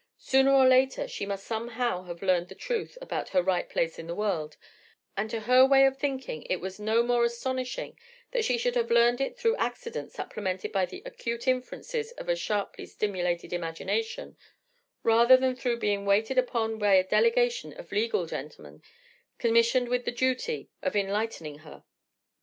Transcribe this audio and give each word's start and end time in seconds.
Sooner 0.17 0.51
or 0.51 0.67
later 0.67 1.07
she 1.07 1.27
must 1.27 1.45
somehow 1.45 2.05
have 2.05 2.23
learned 2.23 2.47
the 2.47 2.55
truth 2.55 2.97
about 2.99 3.29
her 3.29 3.43
right 3.43 3.69
place 3.69 3.99
in 3.99 4.07
the 4.07 4.15
world; 4.15 4.57
and 5.15 5.29
to 5.29 5.41
her 5.41 5.63
way 5.63 5.85
of 5.85 5.95
thinking 5.95 6.41
it 6.49 6.59
was 6.59 6.79
no 6.79 7.03
more 7.03 7.23
astonishing 7.23 7.95
that 8.31 8.43
she 8.43 8.57
should 8.57 8.73
have 8.73 8.89
learned 8.89 9.21
it 9.21 9.37
through 9.37 9.55
accident 9.57 10.11
supplemented 10.11 10.71
by 10.71 10.87
the 10.87 11.03
acute 11.05 11.47
inferences 11.47 12.13
of 12.13 12.27
a 12.27 12.35
sharply 12.35 12.87
stimulated 12.87 13.53
imagination, 13.53 14.37
rather 15.03 15.37
than 15.37 15.55
through 15.55 15.77
being 15.77 16.03
waited 16.03 16.39
upon 16.39 16.79
by 16.79 16.95
a 16.95 17.03
delegation 17.07 17.71
of 17.73 17.91
legal 17.91 18.25
gentlemen 18.25 18.81
commissioned 19.37 19.87
with 19.87 20.03
the 20.05 20.11
duty 20.11 20.67
of 20.81 20.95
enlightening 20.95 21.59
her. 21.59 21.83